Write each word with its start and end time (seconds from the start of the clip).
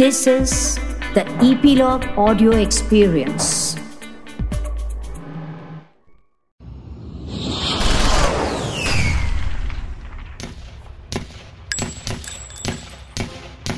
This 0.00 0.26
is 0.26 0.78
the 1.14 1.22
Epilogue 1.46 2.04
Audio 2.16 2.52
Experience. 2.52 3.48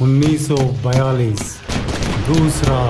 उन्नीस 0.03 0.49
दूसरा 2.29 2.81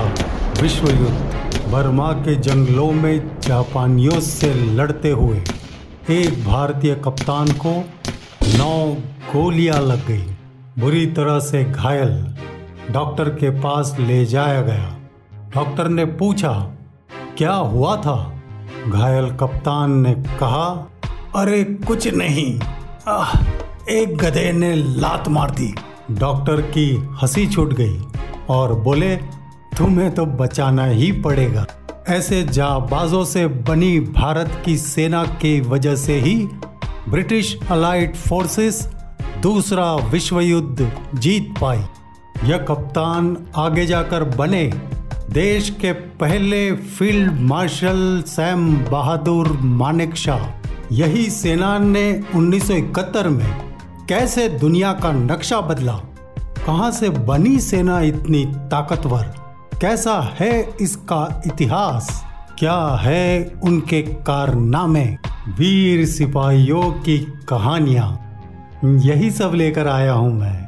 विश्व 0.61 0.89
युद्ध 0.89 1.71
बर्मा 1.71 2.11
के 2.13 2.35
जंगलों 2.35 2.91
में 2.91 3.39
जापानियों 3.39 4.19
से 4.19 4.53
लड़ते 4.53 5.09
हुए, 5.09 5.43
एक 6.09 6.45
भारतीय 6.45 6.95
कप्तान 6.95 7.51
को 7.65 7.73
नौ 8.57 8.77
गोलियाँ 9.33 9.81
लग 9.81 10.07
गई 10.07 10.23
बुरी 10.79 11.05
तरह 11.05 11.39
से 11.39 11.63
घायल 11.63 12.33
डॉक्टर 12.91 13.29
के 13.29 13.49
पास 13.49 13.95
ले 13.99 14.25
जाया 14.25 14.61
गया। 14.61 14.97
डॉक्टर 15.55 15.87
ने 15.87 16.05
पूछा 16.05 16.51
क्या 17.37 17.53
हुआ 17.53 17.95
था? 17.97 18.41
घायल 18.87 19.29
कप्तान 19.31 19.91
ने 19.91 20.13
कहा 20.13 20.89
अरे 21.35 21.63
कुछ 21.63 22.07
नहीं। 22.07 22.59
आह, 23.07 23.37
एक 23.89 24.17
गधे 24.17 24.51
ने 24.51 24.75
लात 24.75 25.27
मार 25.27 25.51
दी। 25.51 25.73
डॉक्टर 26.11 26.61
की 26.61 27.07
हँसी 27.21 27.47
छूट 27.47 27.73
गई 27.73 28.01
और 28.49 28.73
बोले 28.73 29.15
तुम्हें 29.77 30.11
तो 30.15 30.25
बचाना 30.25 30.85
ही 30.85 31.11
पड़ेगा। 31.11 31.65
ऐसे 32.09 32.43
जाबाजों 32.43 33.25
से 33.25 33.47
बनी 33.47 33.99
भारत 33.99 34.61
की 34.65 34.77
सेना 34.77 35.23
की 35.23 35.59
वजह 35.61 35.95
से 35.95 36.19
ही 36.19 36.35
ब्रिटिश 37.09 37.59
अलाइड 37.71 38.15
फोर्सेस 38.15 38.87
दूसरा 39.41 39.95
विश्व 39.95 40.39
युद्ध 40.39 40.91
जीत 41.15 41.53
पाई। 41.61 41.83
यह 42.43 42.57
कप्तान 42.57 43.37
आगे 43.55 43.85
जाकर 43.85 44.23
बने। 44.23 44.73
देश 45.31 45.69
के 45.69 45.91
पहले 45.93 46.71
field 46.71 47.39
marshal 47.39 48.23
Sam 48.27 48.77
Bahadur 48.77 49.47
Manekshaw. 50.15 50.69
यही 50.91 51.29
सेना 51.29 51.79
ने 51.79 52.23
1971 52.35 53.27
में 53.27 53.75
कैसे 54.09 54.49
दुनिया 54.49 54.93
का 54.93 55.11
नक्शा 55.11 55.61
बदला? 55.61 55.93
कहाँ 56.65 56.91
से 56.91 57.09
बनी 57.09 57.59
सेना 57.59 58.01
इतनी 58.01 58.45
ताकतवर? 58.45 59.23
कैसा 59.81 60.35
है 60.39 60.73
इसका 60.81 61.41
इतिहास? 61.47 62.25
क्या 62.59 62.99
है 63.01 63.51
उनके 63.63 64.01
कारनामे? 64.01 65.05
वीर 65.47 66.05
सिपाहियों 66.05 66.91
की 66.91 67.19
कहानियाँ। 67.49 68.39
यही 68.85 69.31
सब 69.31 69.51
लेकर 69.55 69.87
आया 69.87 70.13
हूँ 70.13 70.33
मैं। 70.33 70.63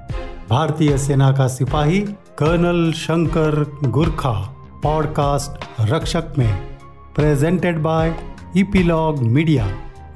भारतीय 0.50 0.98
सेना 0.98 1.32
का 1.32 1.48
सिपाही 1.48 2.00
कर्नल 2.40 2.92
शंकर 2.92 3.80
गुरखा 3.84 4.32
पॉडकास्ट 4.84 5.66
रक्षक 5.82 6.24
में। 6.38 6.78
Presented 7.16 7.80
by 7.80 8.14
epilogue 8.58 9.20
media 9.20 9.68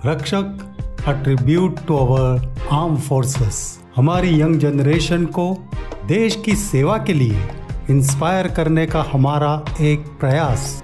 Rakshak 0.06 1.06
a 1.08 1.12
tribute 1.12 1.80
to 1.88 1.98
our 1.98 2.56
arm 2.72 2.98
forces 2.98 3.80
हमारी 3.96 4.42
यंग 4.42 4.60
जनरेशन 4.60 5.26
को 5.26 5.48
देश 6.06 6.42
की 6.46 6.56
सेवा 6.56 6.98
के 6.98 7.14
लिए 7.14 7.48
इंस्पायर 7.90 8.48
करने 8.48 8.86
का 8.86 9.06
हमारा 9.12 9.64
एक 9.82 10.06
प्रयास। 10.20 10.84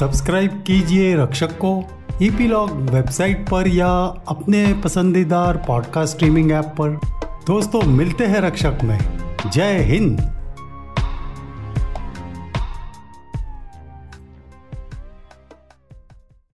सब्सक्राइब 0.00 0.64
कीजिए 0.66 1.14
रक्षक 1.16 1.58
को 1.58 1.84
ईपीलॉग 2.22 2.70
वेबसाइट 2.70 3.48
पर 3.48 3.68
या 3.68 3.92
अपने 4.28 4.72
पसंदीदार 4.84 5.64
पॉडकास्ट 5.66 6.14
स्ट्रीमिंग 6.14 6.52
ऐप 6.52 6.74
पर। 6.80 6.98
दोस्तों 7.46 7.82
मिलते 7.82 8.26
हैं 8.26 8.40
रक्षक 8.40 8.78
में। 8.84 8.98
जय 9.50 9.78
हिंद। 9.78 10.35